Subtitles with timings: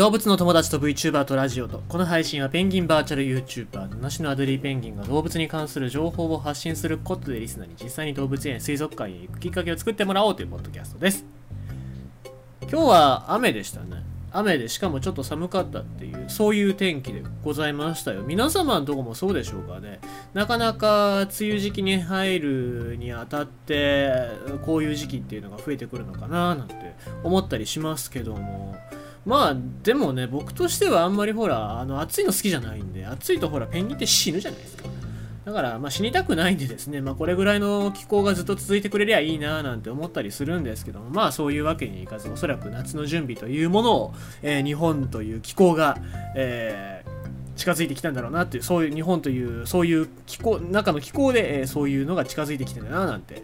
[0.00, 11.26] 動物の友達と VTuber とラジオとこの配信はペンギンバーチャル YouTuber 七種のアデリーペンギンが動物に関する情報を発信することでリスナーに実際に動物園水族館へ行くきっかけを作ってもらおうというポッドキャストです。
[12.62, 14.02] 今日は雨でしたね。
[14.32, 18.22] 雨でしかもちょっと寒かったっていうそういう天気でございましたよ。
[18.22, 20.00] 皆様のとこもそうでしょうかね。
[20.32, 24.10] なかなか梅雨時期に入るにあたって
[24.64, 28.76] こういう時期っていうのが増えてくるのかななんて思ったりしますけども。
[29.26, 34.84] まあでもね僕としてはあんまりほらあの暑いの好きじゃないんで暑いとほらペンギンって死ぬじゃないですか
[35.44, 45.96] だから、まあ、死にたくないんでですね、まあ、これぐらいの気候がずっと続いてくれりゃいいななんて思ったりするんですけども、まあそういうわけにいかず、おそらく夏の準備というものを、えー、日本という気候が、
[46.36, 53.42] えー、近づいてきたんだろうなっていう、そういう日本という、そういう気候、中の気候で、えー、そういうのが近づいてきてるななんて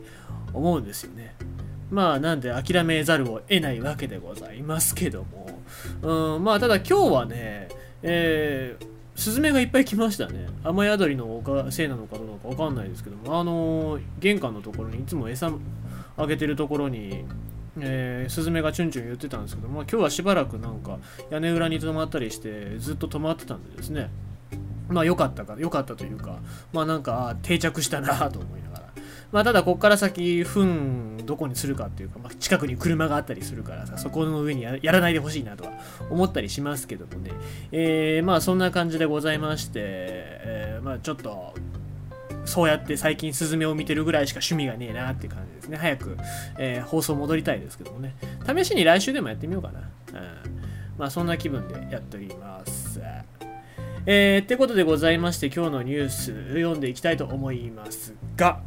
[0.52, 1.34] 思うんですよね。
[1.90, 5.45] まあなんで諦めざるを得ないわけでございますけども、
[6.02, 7.68] うん、まあただ今日はね、
[8.02, 10.46] えー、スズメがいっぱい来ましたね。
[10.62, 15.50] 雨宿りのせいなのかどうかわかんないですけども、あのー、玄関のところにいつも餌
[16.16, 17.24] あげてるところに、
[17.80, 20.98] えー、スズメがチュンチュン言ってたんですけど、まあ、今日はしばらくなんか
[21.30, 24.10] 屋根裏に止まったりしてずっと止まってたんでですね、
[24.88, 26.38] まあ良かったか、良かったというか、
[26.72, 28.65] まあなんか定着したなと思いながら。
[29.36, 35.72] まあただこっから先、糞どこにするかっていうか、まあ、近くに車があったりするからさ、そこの上にやらないでほしいなとは
[36.08, 37.32] 思ったりしますけどもね。
[37.70, 41.52] えー、まあそんな感じでございまして、えー、まあちょっと、
[42.46, 45.76] そうやって最近スズメを見てるぐらいしか趣味がねえなっていう感じですね。
[45.76, 46.16] 早く、
[46.56, 48.16] えー、放送戻りたいですけどもね。
[48.46, 49.80] 試しに来週でもやってみようかな。
[49.80, 49.86] うん、
[50.96, 53.02] まあそんな気分でやっております。
[54.06, 58.60] えー、ってことでございまして今日のニュース読んでいきたいと思いますが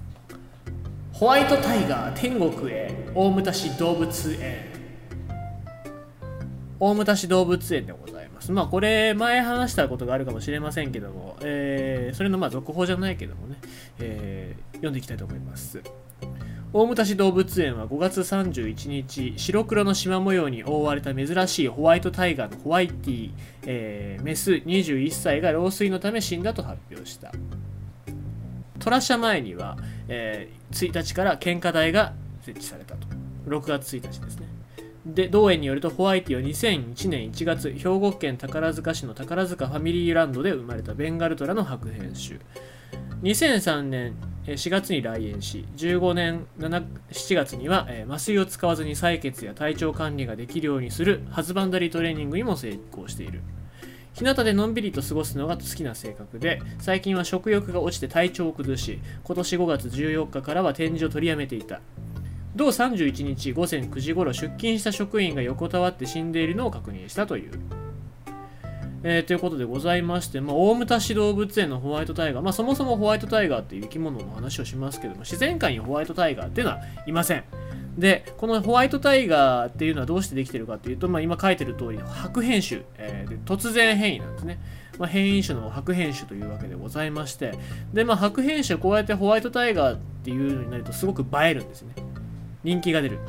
[1.20, 4.72] ホワイトタイガー天国へ大牟田市動物園。
[6.80, 8.54] 大牟田市動物園でございます。
[8.54, 13.58] まあこれ前話したことがあるかもしれませんけども、えー、それのまあ続報じゃないけどもね、
[14.00, 15.84] えー、読んでいきたいと思います。
[16.72, 23.32] 大牟田市動物園は5月31日白黒の縞模様に覆われた珍しいホワイトタイガーのホワイティ、
[23.66, 27.34] えー、メス21歳が老衰のため死んだと発表した。
[28.80, 33.08] 虎社前には、えー、1日から献花台が設置されたと。
[33.48, 34.48] 6月1日ですね。
[35.06, 42.40] で同園によるとホワイティは2001年1月兵庫県宝塚市の宝塚ファミリーランドで生まれたベンガルトラの白変種
[43.24, 44.14] 2003年
[44.46, 53.42] 4月に来園し15年7月には、麻酔を使わずに採血や体調管理ができるようにするハズバンダリートレーニングにも成功している。
[54.14, 61.82] 日向でのんびりと過ごすのが好きな性格で最近は食欲が落ちて体調を崩し今年5月14日からは展示を取りやめていた。
[62.56, 67.52] 同31日午前9時ごろ出勤した職員が横たわって死んでいるのを確認したという。
[69.04, 77.44] えー、ということでございまして、まあ、大牟田市動物園のホワイトタイガー、まあ、そもそもホワイトタイガーっていう生き物の話をしますけども、自然界にホワイトタイガーっていうのはいません。
[77.98, 84.60] で、このホワイトタイガーっていうのはどうしてできてるかっていうと、まあ、今書いてる通り、白変種、えー、突然変異なんですね。
[84.98, 87.54] まあ、変異種の白変種というわけでございまして、
[87.94, 91.94] で、まあ、白変種、こうやってホワイトタイガーっていうのになるとすごく映えるんですね。
[92.64, 93.20] 人気が出る。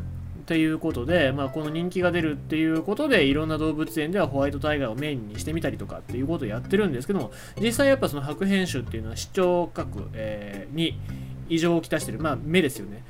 [0.50, 10.98] ということで、まあ、この人気が出るっていうことでいろんな動物園ではホワイトタイガーをメインにしてみたりとかっていうことをやってるんですけども実際やっぱその白変種っていうのは視聴覚、えー、に
[11.48, 13.04] 異常をきたしてる、まあ、目ですよね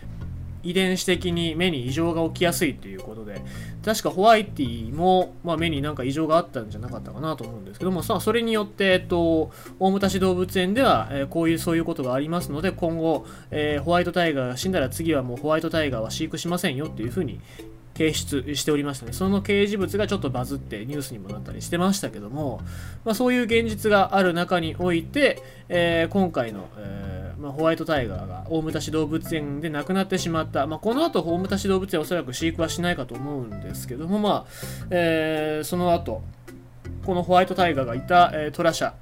[0.63, 3.43] 遺伝子的に目に異常が起きやすいということで
[3.85, 17.41] 確かホワイティも、まあ、目になんか異常があったんじゃなかったかなと思うんですけどもさあそれによって、えっと、大牟田市動物園では、えー、こういうそういうことがありますので今後、えー、ホワイトタイガーが死んだら次はもうホワイトタイガーは飼育しませんよっていうふうに
[18.01, 19.13] 提出しておりましたね。
[19.13, 22.63] その掲示物がちょっとバズってニュースにもなったりしてましたけども、
[23.05, 34.47] まあ、そういう現実がある中において、えー、今回の、えー、まあ、ホワイトタイガーが大牟田市動物園で亡くなってしまった、まあ、この後大牟田市動物園はおそらく飼育はしないかと思うんですけども、まあ
[34.91, 36.23] えー、その後
[37.05, 38.95] このホワイトタイガーがいた、えー、トラ社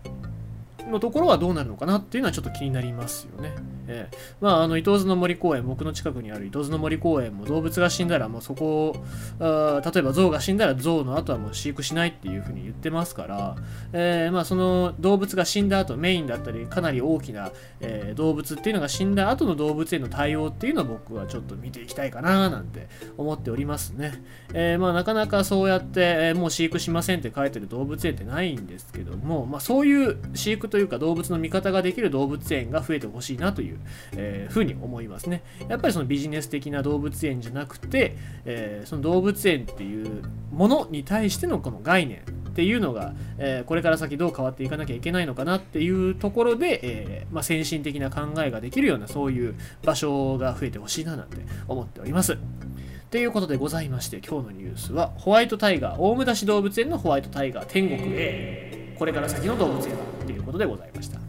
[0.89, 3.55] のところはどうなるのかなっていうのはちょっと気になりますよね。
[3.89, 9.05] えー、まあ、あの、伊東津の森公園、僕の近くにある伊東津の森公園も動物が死んだらもうそこを、
[9.41, 13.57] あ例えば象が死んだら象の後はもう飼育しないっていうふうに言ってますから、
[13.93, 17.51] えー、まあ、その動物が死んだ後、メインだったり、かなり大きな、
[17.81, 24.23] えー、動物っていうのが死んだ後の動物への対応っていうのを僕はちょっと見ていきたいかななんて思っておりますね。
[24.53, 33.78] えー、まあ、なかなかそうやって、えもう飼育しませんって書いてる動物園ってないんですけども、まあ、そういう飼育というか動物の見方ができる動物園が増えてほしいなという
[34.17, 35.43] えー、ふうに思いますね。
[35.69, 40.23] やっぱりそのビジネス的な動物園じゃなくて、えー、その動物園っていう
[40.53, 42.21] ものに対してのこの概念っ
[42.55, 49.55] ていうのが、えー、これから先どう変わっていかなきゃいけないのかなっていうところで、え、まあ、先進的な考えができるようなそういう
[49.85, 51.37] 場所が増えてほしいななんて
[51.69, 52.37] 思っております。
[53.11, 59.97] ということでございまして今日のニュースはホワイトタイガー大牟田市動物園のホワイトタイガー天国へこれから先の動物園
[60.27, 61.28] ということでございました。